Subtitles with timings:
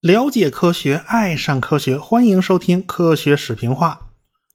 [0.00, 4.00] 了解科学，爱上科学，欢迎收听科学史评话。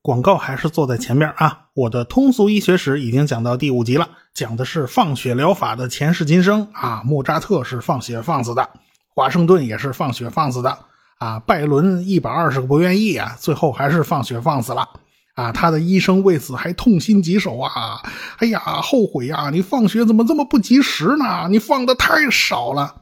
[0.01, 1.67] 广告还是坐在前面啊！
[1.73, 7.03] 我的通俗医学史已经讲到第五集了，讲的是放血疗法的前世今生啊。
[7.05, 8.69] 莫扎特是放血放死的，
[9.13, 10.77] 华盛顿也是放血放死的
[11.19, 11.39] 啊。
[11.39, 14.89] 拜伦一百二十个不愿意啊，最后还是放血放死了
[15.33, 15.51] 啊。
[15.51, 18.01] 他的医生为此还痛心疾首啊！
[18.37, 19.49] 哎呀，后悔呀！
[19.51, 21.47] 你放血怎么这么不及时呢？
[21.49, 23.01] 你放的太少了。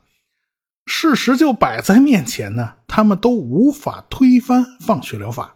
[0.86, 5.56] 事实就摆在面前呢，他们都无法推翻放血疗法。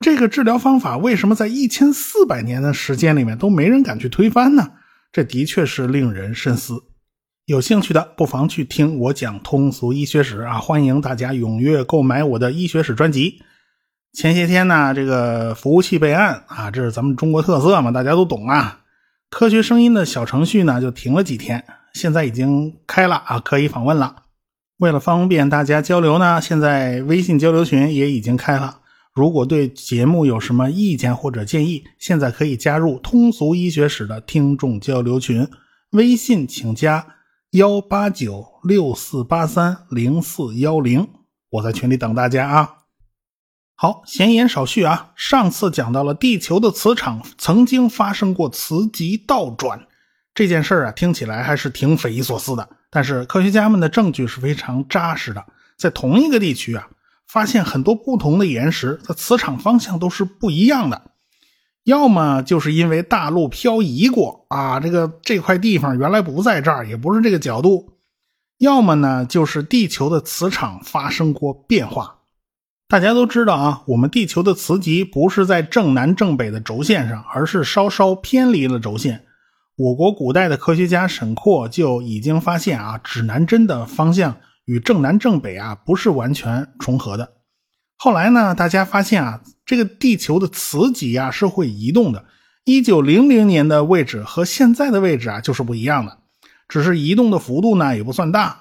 [0.00, 4.72] 这个治疗方法为什么在一千四百年的时间里面都没人敢去推翻呢？
[5.12, 6.84] 这的确是令人深思。
[7.46, 10.58] 有兴趣的不妨去听我讲通俗医学史啊！
[10.58, 13.42] 欢迎大家踊跃购买我的医学史专辑。
[14.14, 18.80] 前些天呢，这个服务器备案啊，这是咱们中国特色嘛，大家都懂啊。
[19.28, 24.22] 科学声音的小程序呢就停了几天，现在已经开了啊，可以访问了。
[24.78, 28.78] 为了方便大家交流呢，现在微信交流群也已经开了。
[29.12, 35.48] 如果对节目有什么意见或者建议，现在可以加入通俗医学史的听众交流群，
[35.90, 37.04] 微信请加
[37.50, 41.08] 幺八九六四八三零四幺零，
[41.50, 42.83] 我在群里等大家啊。
[43.84, 49.86] 好，闲言少叙啊，上次讲到了地球的磁场曾经发生过磁极倒转
[50.34, 52.66] 这件事啊，听起来还是挺匪夷所思的。
[52.88, 55.44] 但是科学家们的证据是非常扎实的，
[55.76, 56.88] 在同一个地区啊，
[57.28, 61.02] 发现很多不同的岩石，它磁场方向都是不一样的。
[61.82, 67.92] 要么就是因为大陆漂移过啊，这个这块地方原来不在这儿，也不是这个角度；
[68.56, 72.20] 要么呢，就是地球的磁场发生过变化。
[72.86, 79.24] 大家都知道啊，我们地球的磁极不是在正南正北的轴线上，而是稍稍偏离了轴线。
[79.76, 87.32] 我国古代的科学家沈括就已经发现啊，指南针的方向与正南正北啊不是完全重合的。
[87.96, 92.26] 后来呢，大家发现啊，这个地球的磁极啊是会移动的。
[92.64, 96.18] 一九零零年的位置和现在的位置啊就是不一样的，
[96.68, 98.58] 只是移动的幅度呢也不算大，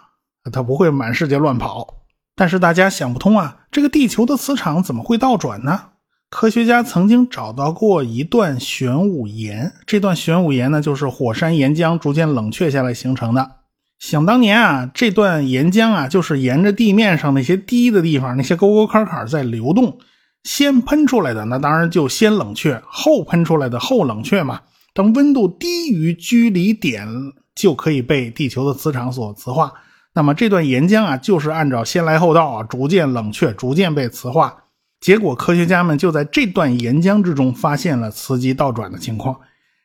[0.52, 2.03] 它不会满世界乱跑。
[2.36, 5.82] 但是大家想不通啊，这个地球的磁场怎么会倒转呢？
[6.30, 13.52] 科学家曾经找到过一段玄武岩，这段玄武岩呢，就是火山岩浆逐渐冷却下来形成的。
[14.00, 20.00] 想当年啊，这段岩浆啊，就是沿着地面上那些低的地方，那些沟沟坎坎在流动，
[20.44, 24.62] 先喷出来的，那当然就先冷却，后喷出来的后冷却嘛。
[24.96, 27.08] 等温度低于居离点，
[27.56, 29.72] 就可以被地球的磁场所磁化。
[30.16, 34.66] 那么这段岩浆啊，就是按照先来后到啊，逐渐冷却，逐渐被磁化。
[35.00, 39.40] 结果，科学家们就在这段岩浆之中发现了磁极倒转的情况。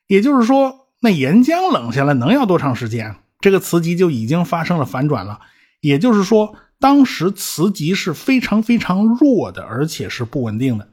[0.06, 3.17] 也就是说，那岩浆冷下来能要多长时间？
[3.41, 5.41] 这个磁极就已经发生了反转了。
[5.81, 10.88] 也就是说，当时磁极是非常非常弱的，而且是不稳定的。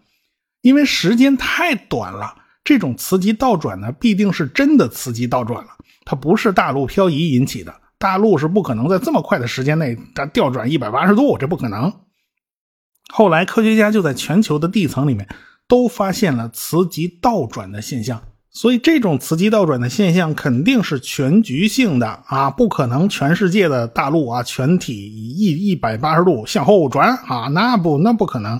[0.62, 5.72] 因为时间太短了，这种磁极倒转呢，必定是真的磁极倒转了，
[6.06, 7.74] 它不是大陆漂移引起的。
[7.97, 11.94] 大陆是不可能在这么快的时间内它调转一百八十度，这不可能。
[13.07, 15.28] 后来，科学家就在全球的地层里面
[15.67, 28.59] 都发现了磁极倒转的现象，所以这种磁极倒转的现象肯定是全局性的啊，不可能全世界的大陆啊全体一一百八十度向后转啊，那不那不可能。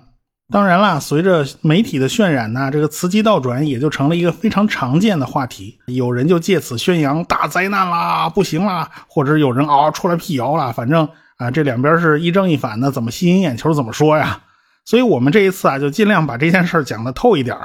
[0.52, 11.08] 当然了，随着媒体的渲染呢，这个磁极倒转也就成了一个非常常见的话题，有人就借此宣扬大灾难啦，不行啦，或者有人嗷出来辟谣了，反正。
[11.38, 14.42] 啊，这两边是一正一反的，怎么吸引眼球怎么说呀？
[14.86, 17.58] 所以我们这一次啊，就尽量把这件事讲得透一点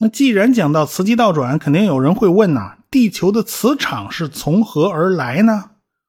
[0.00, 5.66] 那既然讲到磁极倒转，肯定有人会问呐：地球的磁场是从何而来呢？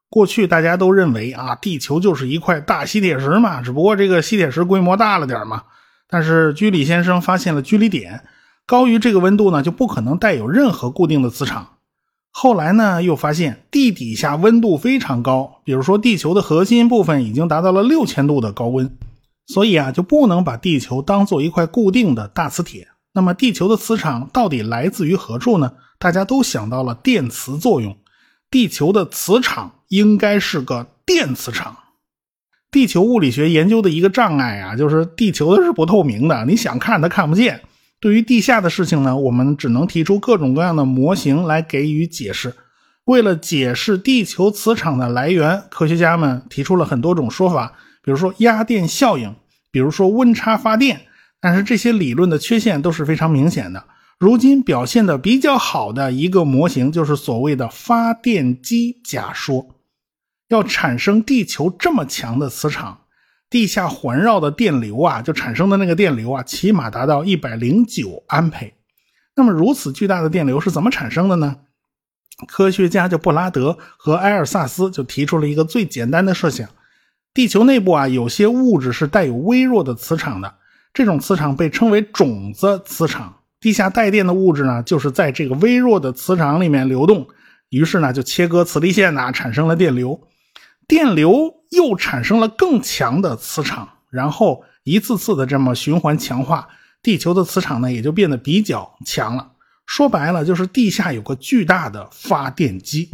[0.09, 5.62] 过去大家都认为啊，地球就是一块大吸铁石嘛，只不过这个吸铁石规模大了点嘛。
[6.11, 8.25] 但是居里先生发现了居里点，
[8.67, 11.77] 高于这个温度呢，就不可能带有任何固定的磁场。
[12.31, 18.96] 后来呢，又发现地底下温度非常高，比如说地球的核心部分已经达到了六千度的高温，
[19.47, 22.90] 所以啊，就不能把地球当做一块固定的大磁铁。
[23.13, 25.73] 那么，地球的磁场到底来自于何处呢？
[25.97, 27.97] 大家都想到了电磁作用，
[28.49, 31.78] 地球的磁场应该是个电磁场。
[32.72, 37.62] 地球物理学研究的一个障碍啊，就是地球的是不透明的，你想看它看不见。
[38.00, 42.56] 对于地下的事情呢，我们只能提出各种各样的模型来给予解释。
[43.06, 47.73] 为了解释地球磁场的来源，科学家们提出了很多种说法，
[48.03, 49.35] 比如说压电效应，
[49.70, 51.02] 比如说温差发电。
[51.41, 53.84] 但是这些理论的缺陷都是非常明显的。
[54.18, 59.80] 如今表现的比较好的一个模型就是所谓的发电机假说。
[60.51, 62.99] 要产生地球这么强的磁场，
[63.49, 68.73] 地下环绕的电流啊，就产生的那个电流啊，起码达到一百零九安培。
[69.33, 71.55] 那么如此巨大的电流是怎么产生的呢？
[72.49, 76.67] 科学家就布拉德和埃尔萨斯就提出了一个最简单的设想：
[77.33, 80.55] 地球内部啊，有些物质是带有微弱的磁场的，
[80.93, 83.37] 这种磁场被称为种子磁场。
[83.61, 87.25] 地下带电的物质呢，就是在这个微弱的磁场里面流动，
[87.69, 90.19] 于是呢，就切割磁力线呐，产生了电流。
[90.87, 96.67] 电流又产生了更强的磁场，然后一次次的这么循环强化，
[97.01, 99.51] 地球的磁场呢也就变得比较强了。
[99.85, 103.09] 说白了，就是地下有个巨大的发电机。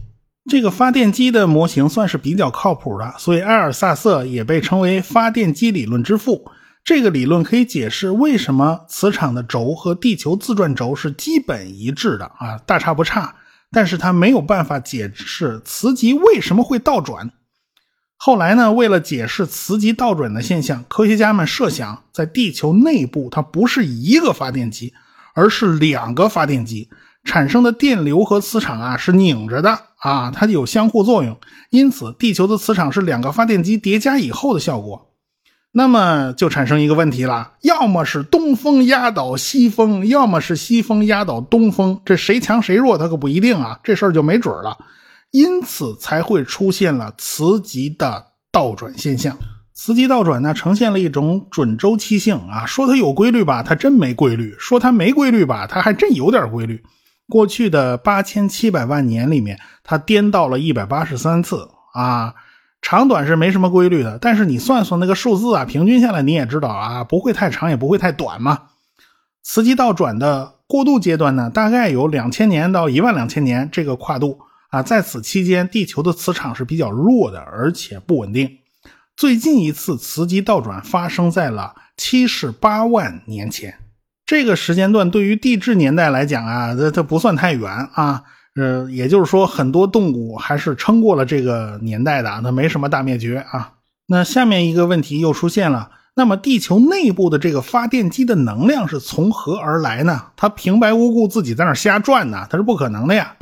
[0.49, 6.49] 这个发电机的模型算是比较靠谱的，所以埃尔萨瑟也被称为发电机理论之父。
[6.83, 13.35] 这个理论可以解释为什么磁场的轴和地球自转轴是基本一致的啊，大差不差。
[13.71, 17.29] 但是它没有办法解释磁极为什么会倒转。
[18.19, 18.73] 后来呢？
[18.73, 24.91] 为了解释磁极倒转的现象，科学家们设想，在地球内部，它不是一个发电机，
[25.35, 26.89] 而是两个发电机
[27.23, 31.37] 产生的电流和磁场啊是拧着的啊，它有相互作用。
[31.69, 35.11] 因此，地球的磁场是两个发电机叠加以后的效果。
[35.71, 44.75] 那么就产生一个问题了：要么是东风压倒西风，要么是西风压倒东风，这谁强谁弱，它可不一定啊，这事儿就没准了。
[45.37, 49.37] 因此才会出现了磁极的倒转现象。
[49.71, 52.65] 磁极倒转呢，呈现了一种准周期性啊。
[52.65, 56.83] 说它有规律吧，它真没规律；说它没规律吧，它还真有点规律。
[57.29, 62.33] 过去的八千七百万年里面，它颠倒了一百八十三次啊。
[62.81, 68.61] 长短是没什么规律的，但是你算算那个数字啊，平均下来你也知道啊，不会太长，也不会太短嘛。
[69.43, 74.39] 磁极倒转的过渡阶段呢，大概有两千年到一万两千年这个跨度。
[74.69, 78.49] 啊，在此期间，地球的磁场是比较弱的，而且不稳定。
[79.15, 83.79] 最近一次磁极倒转发生在了七十八万年前，
[84.25, 88.23] 这个时间段对于地质年代来讲啊，这它不算太远啊。
[88.59, 93.73] 呃，也就是说，很多动物还是撑过了这个年代的，那没什么大灭绝啊。
[94.07, 100.23] 那下面一个问题又出现了，那么地球内部的这个发电机的能量是从何而来呢？
[100.35, 102.47] 它平白无故自己在那瞎转呢？
[102.49, 103.35] 它是不可能的呀。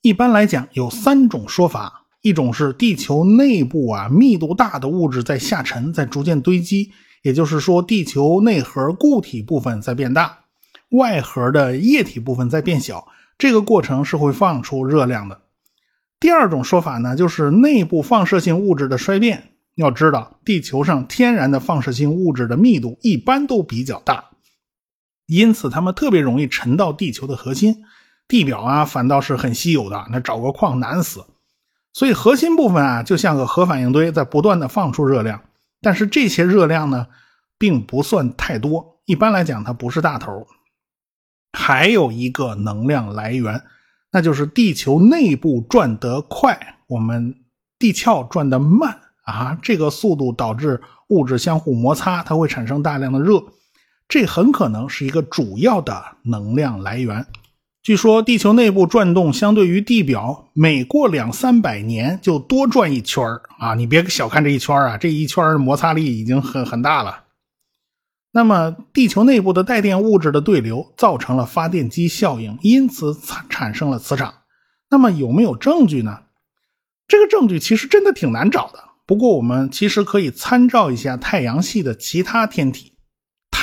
[0.00, 6.92] 一般来讲，有三种说法：一种是地球内部啊密度大的物质在下沉，在逐渐堆积，
[7.22, 10.38] 也就是说，地球内核固体部分在变大，
[10.90, 15.40] 外核的液体部分在变小，这个过程是会放出热量的。
[16.20, 19.52] 第二种说法呢，就是内部放射性物质的衰变。
[19.74, 24.30] 要知道，地球上天然的放射性物质的密度一般都比较大，
[25.26, 27.84] 因此它们特别容易沉到地球的核心。
[28.28, 31.24] 地表啊，反倒是很稀有的，那找个矿难死。
[31.94, 35.42] 所以核心部分啊，就像个核反应堆，在不断的放出热量。
[35.80, 37.06] 但是这些热量呢，
[37.56, 39.00] 并不算太多。
[39.06, 40.46] 一般来讲，它不是大头。
[41.52, 43.64] 还有一个能量来源，
[44.12, 47.34] 那就是地球内部转得快，我们
[47.78, 49.58] 地壳转得慢啊。
[49.62, 53.42] 这个速度导致物质相互摩擦，它会产生大量的热。
[54.08, 57.26] 这很可能是一个主要的能量来源。
[57.88, 63.24] 据说地球内部转动相对于地表，每过两三百年就多转一圈
[63.58, 63.74] 啊！
[63.76, 67.24] 你别小看这一圈啊，这一圈摩擦力已经很很大了。
[68.30, 74.34] 那么地球内部的带电物质的对流造成了发电机效应，因此产产生了磁场。
[74.90, 76.24] 那么有没有证据呢？
[77.06, 78.84] 这个证据其实真的挺难找的。
[79.06, 82.97] 不过我们其实可以参照一下太阳系的其他天体。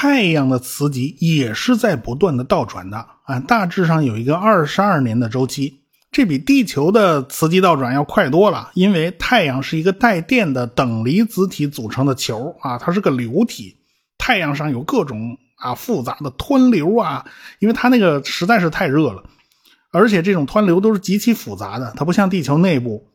[0.06, 5.80] 太阳的磁极也是在不断的倒转的啊，大致上有一个二十二年的周期，
[6.12, 8.70] 这比地球的磁极倒转要快多了。
[8.76, 13.78] 因为太阳是一个带电的等离子体组成的球啊，它是个流体。
[14.20, 17.26] 太阳上有各种啊复杂的湍流啊，
[17.58, 19.24] 因为它那个实在是太热了，
[19.92, 23.08] 而且这种湍流都是极其复杂的，它不像地球内部，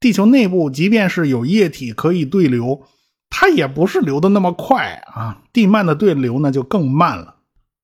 [0.00, 2.86] 地球内部即便是有液体可以对流。
[3.30, 7.34] 它也不是流的那么快啊，地幔的对流呢就更慢了。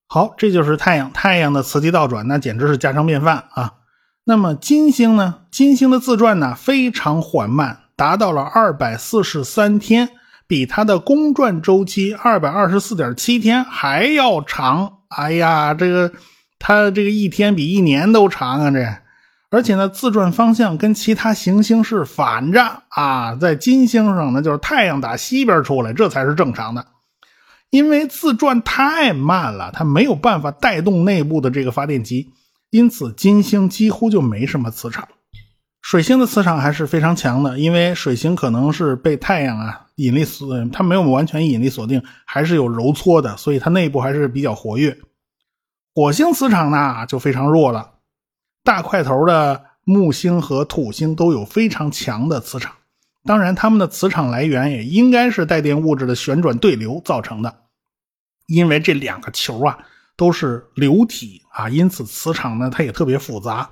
[0.07, 3.75] 好，这就是太阳，太阳的磁极倒转那简直是家常便饭啊。
[4.25, 5.41] 那么金星呢？
[5.51, 10.11] 金星的自转呢非常缓慢，达到了二百四十三天，
[10.47, 14.99] 比它的公转周期二百二十四点七天还要长。
[15.09, 16.13] 哎呀，这个
[16.59, 19.04] 它这个一天比一年都长啊，这。
[19.55, 26.85] 而且呢，自转方向跟其他行星是反着啊，在金星上呢，就是太阳打西边出来，这才是正常的。
[27.71, 32.33] 因为自转太慢了，它没有办法带动内部的这个发电机，
[32.71, 35.07] 因此金星几乎就没什么磁场。
[35.81, 44.99] 水星的磁场还是非常强的，因为水星可能是被太阳啊引力锁，它没有完全引力锁定，还是有揉搓的，所以它内部还是比较活跃。
[45.95, 47.93] 火星磁场呢就非常弱了，
[48.65, 52.73] 大块头的木星和土星都有非常强的磁场。
[53.27, 57.55] 当然，它们的磁场来源也应该是带电物质的旋转对流造成的，
[58.47, 59.79] 因为这两个球啊
[60.17, 63.71] 都是流体啊，因此磁场呢它也特别复杂。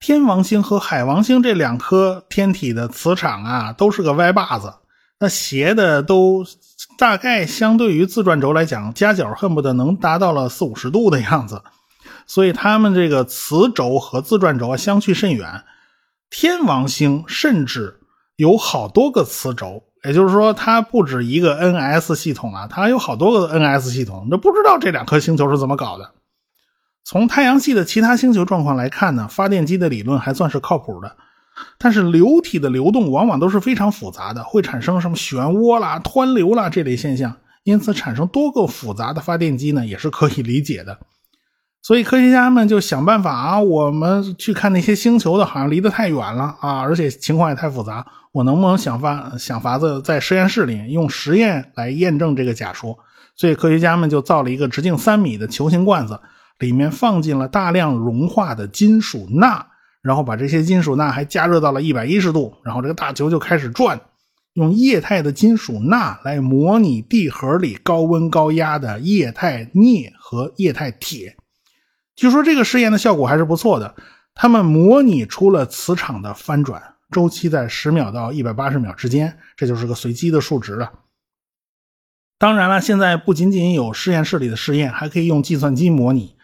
[0.00, 4.72] 天王星和海王星这两颗天体的磁场啊都是个歪把子，
[5.18, 6.44] 那斜的都
[6.98, 11.62] 大概相对于自转轴来讲，夹角恨不得能达到了四五十度的样子，
[12.26, 15.64] 所以它们这个磁轴和自转轴啊相去甚远。
[16.30, 18.00] 天王星甚至。
[18.36, 24.28] 有好多个磁轴，也就是说，它不止一个 NS 系统啊，它有好多个 NS 系统。
[24.30, 26.12] 那不知道这两颗星球是怎么搞的？
[27.02, 31.16] 从太阳系的其他星球状况来看呢，发电机的理论还算是靠谱的。
[31.78, 40.98] 但是流体的流动往往都是非常复杂的，会产生什么漩涡啦、湍流啦这类现象，因此产生多个复杂的发电机呢，也是可以理解的。
[41.86, 48.04] 所以科学家们就想办法啊，我们去看那些星球的，好像离得太远了啊，而且情况也太复杂。
[48.32, 52.98] 我能不能想法想法子在实验室里用实验来验证这个假说？
[53.36, 56.18] 所以科学家们就造了一个直径三米的球形罐子，
[56.58, 59.64] 里面放进了大量融化的金属钠，
[60.02, 64.00] 然后把这些金属钠还加热到了一百一十度，然后这个大球就开始转，
[64.54, 71.36] 用液态的金属钠来模拟地核里高温高压的液态镍和液态铁。
[72.16, 73.94] 据说这个实验的效果还是不错的，
[74.34, 80.92] 他们模拟出了磁场的翻转周期在十秒到一百八十秒之间，这就是个随机的数值了。
[82.38, 86.34] 当然了，现在不仅仅有实验室里的试验，还可以用计算机模拟。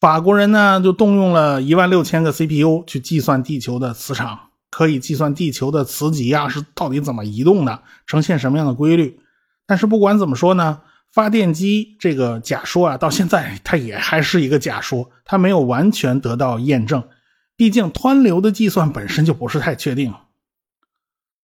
[0.00, 9.20] 法国人呢就动用了一万六千个 CPU 去计算地球的磁场，可以计算地球的磁极啊是到底怎么移动的，呈现什么样的规律。
[9.66, 10.80] 但是不管怎么说呢？
[11.12, 17.02] 发电机这个假说啊，到现在它也还是一个假说，它没有完全得到验证。
[17.56, 20.14] 毕竟湍流的计算本身就不是太确定。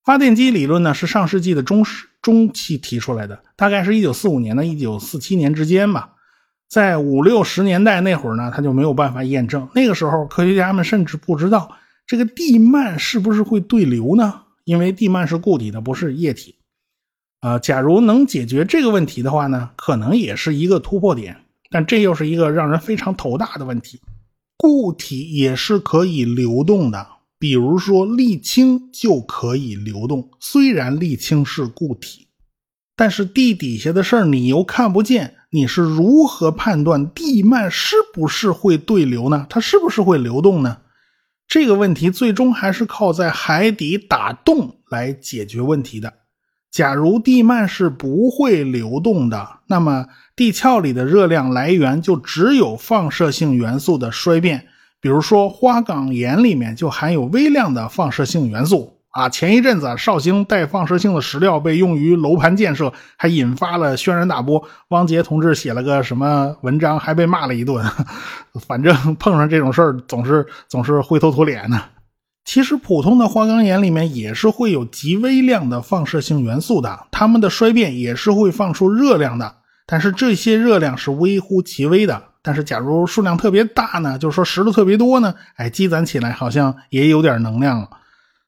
[0.04, 1.84] 发电机理论呢，是上世纪的中
[2.22, 6.12] 中期提出来的，大概是一九四五年到一九四七年之间吧。
[6.68, 9.68] 在五六十年代那会儿呢，它就没有办法验证。
[9.74, 14.42] 那个时候，科学家们甚至不知道这个地幔是不是会对流呢？
[14.64, 16.56] 因为地幔是固体的，不是液体。
[17.46, 21.44] 呃，假如能解决这个问题的话呢，可能也是一个突破点。
[21.70, 24.00] 但这又是一个让人非常头大的问题：
[24.56, 27.06] 固体也是可以流动的，
[27.38, 30.28] 比如说沥青就可以流动。
[30.40, 32.26] 虽然沥青是固体，
[32.96, 39.46] 但是地底下的事儿你又看不见，你是如何判断地幔是不是会对流呢？
[39.48, 40.78] 它是不是会流动呢？
[41.46, 46.12] 这个问题最终还是靠在海底打洞来解决问题的。
[46.76, 50.04] 假如地幔是不会流动的，那么
[50.36, 54.66] 地壳里的热量来源就只有放射性元素的衰变。
[55.00, 59.30] 比如说，花岗岩里面就含有微量的放射性元素啊。
[59.30, 64.62] 前一阵子，绍兴带放射性的石料被用于楼盘建设，还引发了轩然大波。
[64.88, 67.82] 汪杰同志写了个什么文章，还被骂了一顿。
[68.68, 71.80] 反正碰上这种事儿，总是总是灰头土脸的。
[72.46, 82.22] 其实普通的花岗岩里面也是会有极微量的放射性元素的，它们的衰变也是会放出热量的，但是这些热量是微乎其微的。
[82.42, 87.90] 但是假如数量特别大呢，就是说石头特别多呢，哎，积攒起来好像也有点能量了。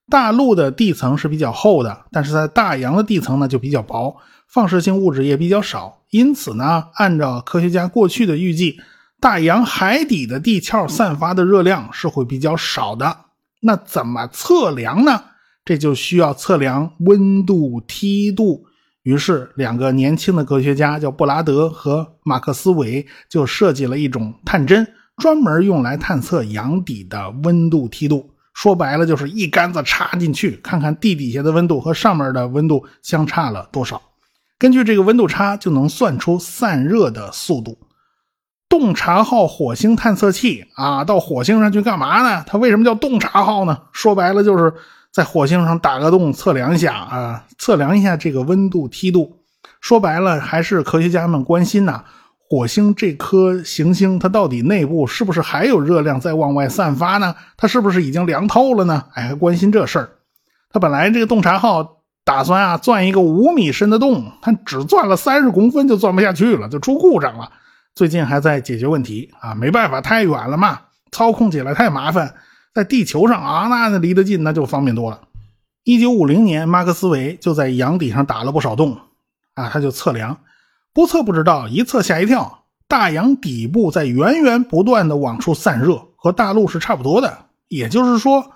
[0.08, 4.16] 大陆的地层是比较厚的，但是在大洋的地层呢就比较薄，
[4.48, 8.78] 放射性物质也比较少，因此呢，按照科学家过去的预计，
[9.20, 13.16] 大洋海底的地壳散发的热量是会比较少的。
[13.60, 15.24] 那怎么测量呢？
[15.64, 18.64] 这就需要测量温度梯度。
[19.02, 24.86] 于是，两个年轻的科学家叫布拉德和马克思韦，就设计了一种探针，
[25.16, 28.30] 专门用来探测洋底的温度梯度。
[28.54, 34.02] 说白了，就是一杆子插进去，看看地底下的温度和上面的温度相差了多少。
[34.58, 37.78] 根据这个温度差，就能算出散热的速度。
[38.68, 42.44] 洞察号火星探测器啊，到火星上去干嘛呢？
[42.46, 43.78] 它为什么叫洞察号呢？
[43.92, 44.72] 说白了就是
[45.12, 49.38] 在火星上打个洞，测量一下啊，测量一下这个温度梯度。
[49.80, 52.04] 说白了，还是科学家们关心呐，
[52.48, 57.34] 火星这颗行星它到底内部是不是还有热量在往外散发呢？
[57.56, 59.04] 它是不是已经凉透了呢？
[59.14, 60.10] 哎，关心这事儿。
[60.70, 61.94] 它本来这个洞察号。
[62.24, 67.50] 打算啊钻一个五米深的洞，他只钻了三十公分就钻不下去了，就出故障了。
[67.98, 72.32] 最近还在解决问题啊，没办法，太远了嘛，操控起来太麻烦。
[72.72, 75.22] 在地球上啊，那离得近那就方便多了。
[75.82, 78.96] 一九五零年，马克思韦就在洋底上打了不少洞
[79.54, 80.38] 啊，他就测量，
[80.92, 87.36] 不测不知道，一测吓一跳，大洋底部在源源不断的往出散热，和大陆是差不多的。
[87.66, 88.52] 也就是说，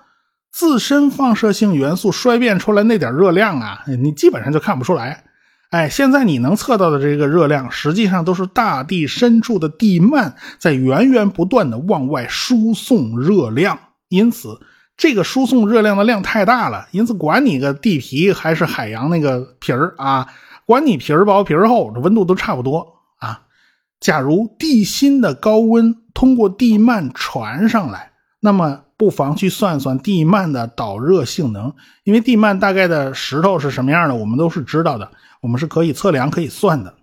[0.53, 5.25] 自身放射性元素衰变出来那点热量啊，你基本上就看不出来。
[5.73, 13.79] 哎，现在你能测到的这个热量，实际上都是大地深处的地幔在源源不断的往外输送热量。
[14.07, 14.59] 因此，
[14.95, 16.87] 这个输送热量的量太大了。
[16.91, 20.27] 因此，管你个地皮还是海洋那个皮儿啊，
[20.67, 23.41] 管你皮儿薄皮儿厚，这温度都差不多啊。
[23.99, 28.11] 假如地心的高温通过地幔传上来，
[28.45, 31.73] 那么不妨去算算地幔的导热性能，
[32.03, 35.09] 因为地幔大概的石头是什么样的，我们都是知道的，
[35.39, 36.93] 我们是可以测量、可以算的。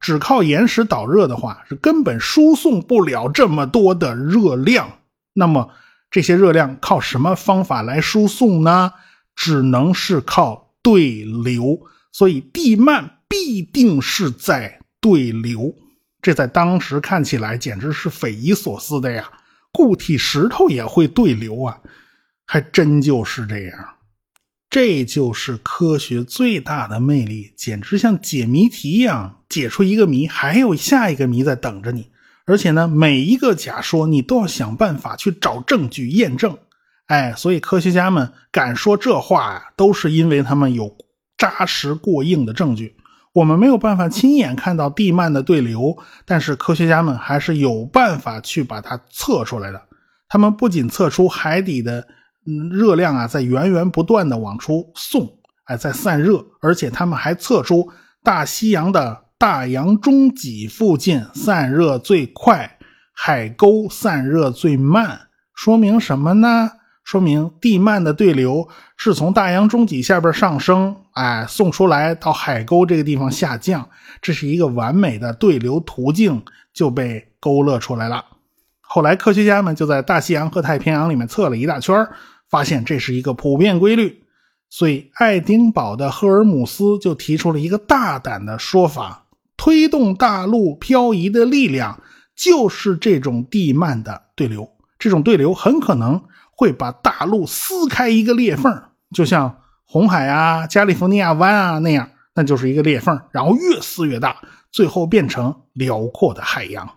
[0.00, 4.90] 只靠岩石导热的话，是根本输送不了这么多的热量。
[5.32, 5.70] 那么，
[6.10, 8.92] 这些热量靠什么方法来输送呢？
[9.36, 11.78] 只能是靠对流，
[12.10, 15.72] 所以地幔必定是在对流。
[16.20, 19.30] 这在当时看起来简直是匪夷所思的呀！
[19.72, 21.80] 固体石头也会对流啊，
[22.46, 23.88] 还真就是这样。
[24.68, 32.10] 这就是科学最大的魅力，简直像解谜题一样，解出一个谜，还有下一个谜在等着你。
[32.44, 36.56] 而且呢，每一个假说你都要想办法去找证据验证，
[37.06, 40.96] 哎，所以科学家们敢说这话呀，都是因为他们有
[41.36, 42.96] 扎实过硬的证据。
[43.32, 49.80] 我们没有办法亲眼看到地幔的对流，但是科学家们还是有办法去把它测出来的。
[50.28, 52.06] 他们不仅测出海底的
[52.70, 57.90] 热量啊在源源不断的往出送，哎，在散热，而且他们还测出
[58.22, 59.24] 大西洋的。
[59.42, 62.78] 大洋中脊附近散热最快，
[63.12, 65.22] 海沟散热最慢，
[65.52, 66.70] 说明什么呢？
[67.12, 68.66] 说明地幔的对流
[68.96, 73.86] 是从大洋中脊下边上升，哎，送出来到海沟这个地方下降，
[74.22, 78.24] 这是一个完美的对流途径，就被勾勒出来了。
[78.80, 82.08] 后来科学家们就在大西洋和太平洋里面测了一大圈，
[82.48, 84.22] 发现这是一个普遍规律，
[84.70, 89.26] 所以爱丁堡的赫尔姆斯就提出了一个大胆的说法。
[89.58, 92.00] 推动大陆漂移的力量
[92.34, 94.66] 就是这种地幔的对流，
[94.98, 96.18] 这种对流很可能
[96.62, 98.72] 会把大陆撕开一个裂缝，
[99.12, 104.36] 就像红海啊、加利福尼亚湾啊那样，那就是一个裂缝，然后越撕越大，
[104.70, 106.88] 最后变成辽阔的海洋。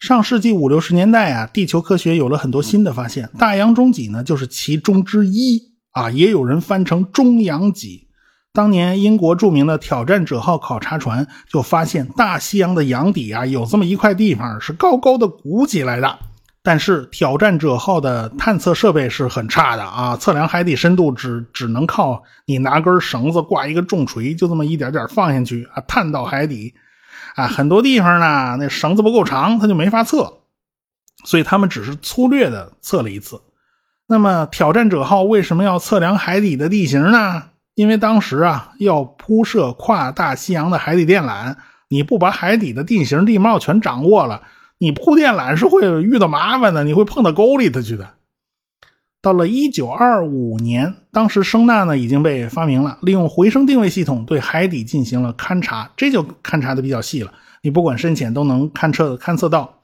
[0.00, 8.08] 上世纪五六十年代啊，地球科学有了很多新的发现，大洋中脊呢就是其中之一啊，也有人翻成中洋脊。
[8.54, 16.18] 当年英国著名的挑战者号考察船就发现大西洋的洋底啊有这么一块地方是高高的鼓起来的，
[16.66, 26.72] 但是挑战者号的探测设备是很差的啊，测量海底深度只只能靠你拿根绳子挂一个重锤，就这么一点点放下去啊，探到海底
[27.34, 30.38] 啊，很多地方呢那绳子不够长，它就没法测，
[31.26, 33.42] 所以他们只是粗略的测了一次。
[34.06, 37.42] 那么挑战者号为什么要测量海底的地形呢？
[37.74, 41.56] 因为当时啊，要铺设跨大西洋的海底电缆，
[41.88, 44.40] 你不把海底的地形地貌全掌握了，
[44.84, 48.10] 你铺电缆是会遇到麻烦的，你会碰到沟里头去的。
[49.22, 59.80] 到了一九二五年，当时声呐呢已经被发明了，利用回声定位系统对海底进行了勘察，这就勘察的比较细了，你不管深浅都能勘测勘测到。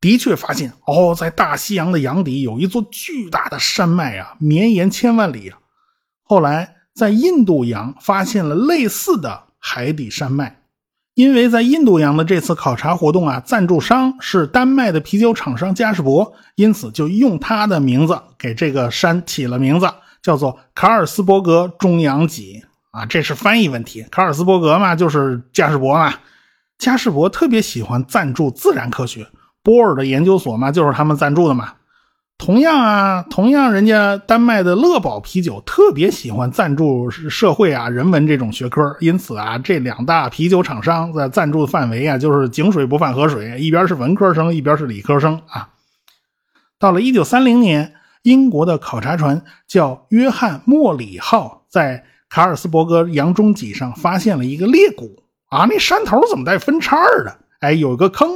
[0.00, 5.52] 的确发现哦，在大西洋的洋底有一座巨大的山脉啊，绵延千万里。
[6.22, 6.76] 后来。
[6.92, 10.59] 在印度洋发现了类似的海底山脉，
[11.14, 19.90] 因为在印度洋的这次考察活动啊，赞助商是丹麦的啤酒厂商嘉士伯，因此就用他的名字给这个山起了名字，
[20.22, 23.04] 叫做卡尔斯伯格中央脊啊。
[23.04, 26.14] 这是翻译问题，卡尔斯伯格嘛，就是嘉士伯嘛。
[26.78, 29.26] 嘉士伯特别喜欢赞助自然科学，
[29.62, 31.74] 波尔的研究所嘛，就是他们赞助的嘛。
[32.40, 45.68] 同样啊，同样，人家丹麦的乐宝啤酒特别喜欢赞助社会啊、人文这种学科，因此啊，这两大啤酒厂商在赞助的范围啊，就是井水不犯河水，一边是文科生，一边是理科生啊。
[46.78, 57.36] 到了一九三零年，英国的考察船叫约翰莫里号，在卡尔斯伯格洋中脊上发现了一个裂谷啊，那山头怎么带分叉的？
[57.60, 58.30] 哎，有个坑。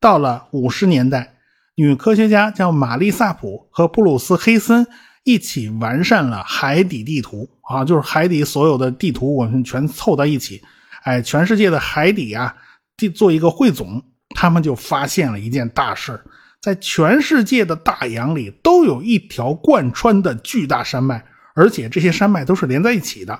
[0.00, 1.36] 到了五十年代。
[1.78, 4.84] 女科学家叫玛丽萨普和布鲁斯黑森
[5.22, 10.60] 一起完善了海底地图啊，就是海底所有的地图我们全凑到一起，
[11.04, 12.52] 哎，全世界的海底啊，
[12.96, 14.02] 地做一个汇总，
[14.34, 16.20] 他们就发现了一件大事
[16.60, 23.38] 在全世界的大洋里都有一条贯穿的巨大山脉，而且这些山脉都是连在一起的，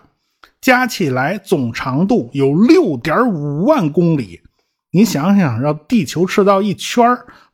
[0.61, 4.43] 加起来总长度有六点五万公里。
[4.93, 7.05] 你想想，绕地球赤道一圈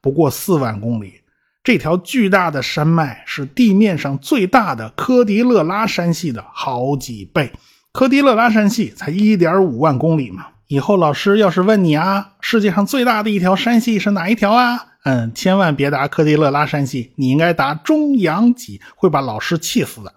[0.05, 1.15] 不过四万公里，
[1.63, 7.51] 这条巨大的山脉是地面上最大的科迪勒拉山系的好几倍。
[7.91, 10.49] 科迪勒拉山系才一点五万公里嘛。
[10.67, 14.89] 以后老师要是问你啊，世界上最大的一条山系是哪一条啊？
[15.05, 20.13] 嗯，千万别答科迪勒拉山系，你应该答中洋脊，会把老师气死的。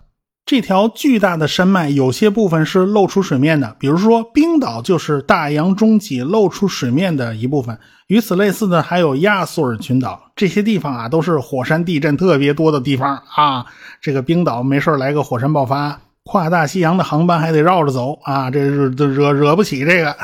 [0.48, 7.78] 这条巨大的山脉有些部分是露出水面的，比如说冰岛就是大洋中脊露出水面的一部分。
[8.08, 13.66] 与此类似的还有亚速尔群岛，这些地方啊都是火山地震特别多的地方啊。
[14.00, 20.16] 这个冰岛没事来个火山爆发，跨大西洋的航班还得绕着走啊，这是惹惹不起这个。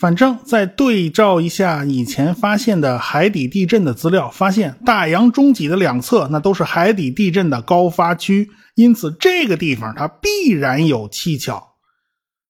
[0.00, 8.50] 反正，再对照一下以前发现的海底地震的资料，发现大洋中脊的两侧那都是海底地震的高发区。
[8.76, 11.74] 因此，这个地方它必然有蹊跷。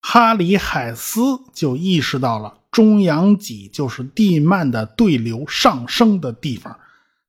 [0.01, 1.21] 哈里海斯
[1.53, 6.79] 就意识到了，中洋脊就是地幔的对流上升的地方，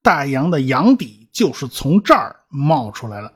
[0.03, 3.33] 大洋的洋底就是从这儿冒出来了。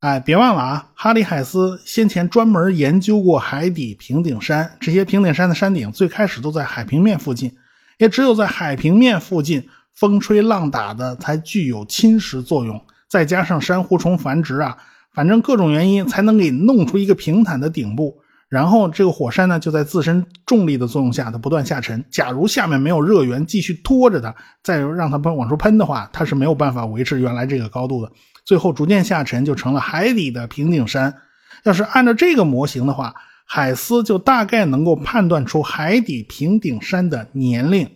[0.00, 7.54] 哎，别忘了啊，哈里海斯先前专门研究过海底平顶山，这些平顶山的山顶最开始都在海平面附近，
[7.98, 12.80] 也只有在海平面附近，风吹浪打的才具有侵蚀作用。
[13.10, 14.74] 再加上珊瑚虫繁殖啊，
[15.12, 18.16] 反正各种原因才能给弄出一个平坦的顶部。
[18.48, 22.02] 然后这个火山呢，就在自身重力的作用下，它不断下沉。
[22.10, 24.34] 假如下面没有热源继续拖着它，
[24.64, 28.10] 再让它喷往出喷的话，它是没有办法维持原来这个高度的。
[28.50, 31.14] 最后逐渐下沉，就成了海底的平顶山。
[31.62, 33.14] 要是按照这个模型的话，
[33.46, 37.88] 海斯就大概能够判断出海底平顶山的年龄。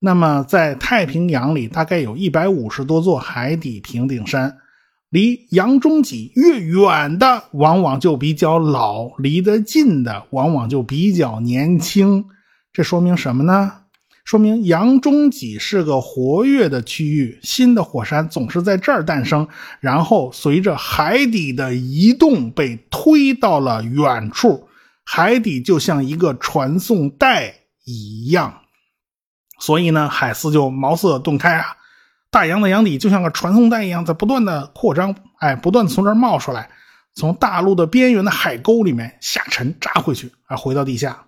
[0.00, 4.58] 那么，在太平洋里，大概有一百五十多座海底平顶山，
[5.10, 12.24] 离洋中脊越远的，往往就比较老；离得近的，往往就比较年轻。
[12.72, 13.77] 这说明什么呢？
[14.28, 19.48] 说明洋中脊是个活跃的区域，新的火山总是在这儿诞生，
[19.80, 24.68] 然后随着海底的移动被推到了远处。
[25.02, 27.54] 海底就像一个传送带
[27.86, 28.64] 一样。
[29.58, 31.78] 所以呢，海斯就茅塞顿开啊，
[32.30, 36.68] 大洋的洋底就像个传送带一样，在不断的扩张，哎，不断的从这儿冒出来，
[37.14, 41.27] 从大陆的边缘的海沟里面下沉扎回去，啊，回到地下。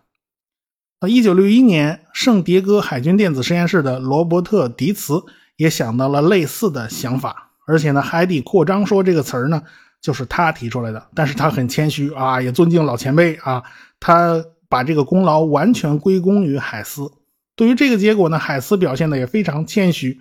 [1.00, 5.24] 到一九六一年，圣迭戈海军电子实验室的罗伯特·迪茨
[5.56, 9.62] 也想到了类似的想法，而且呢，海底扩张说这个词儿呢，
[10.02, 13.62] 就是他提出来的，但是他很谦虚啊，也尊敬老前辈啊，
[13.98, 17.10] 他把这个功劳完全归功于海斯。
[17.56, 20.18] 对于这个结果呢，海斯表现的也非常谦虚，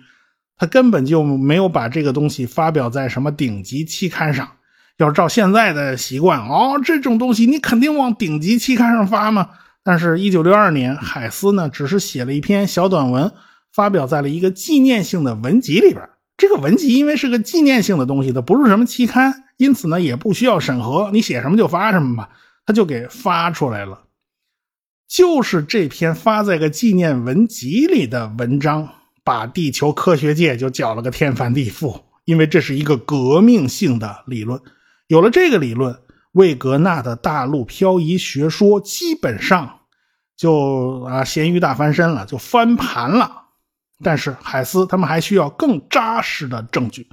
[0.56, 4.48] 他根本就没有把这个东西发表在什么顶级期刊上。
[4.96, 9.50] 要是照现在的习惯，哦，这种东西你肯定往顶级期刊上发嘛。
[9.82, 13.32] 但是，一九六二年，海斯呢只是写了一篇小短文，
[13.72, 16.08] 发表在了一个纪念性的文集里边。
[16.36, 22.30] 这个文集因为是个纪念性的东西，它不是什么期刊，因此呢也不需要审核，你写什么就发什么吧，
[22.66, 24.04] 他就给发出来了。
[25.08, 28.88] 就是这篇发在个纪念文集里的文章，
[29.24, 32.02] 把地球科学界就搅了个天翻地覆。
[32.26, 34.60] 因为这是一个革命性的理论，
[35.08, 35.98] 有了这个理论，
[36.32, 39.80] 魏格纳的大陆漂移学说基本上
[40.36, 43.42] 就啊咸鱼大翻身了，就翻盘了。
[44.02, 47.08] 但是海斯他们还需要更扎实的证据，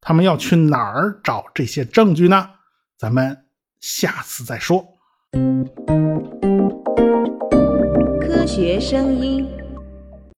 [0.00, 2.50] 他们要去哪儿找这些证据呢？
[2.98, 3.44] 咱们
[3.80, 4.84] 下次再说。
[8.20, 9.65] 科学声音。